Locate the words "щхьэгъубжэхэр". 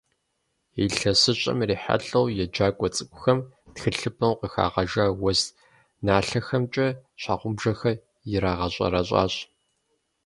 7.21-7.97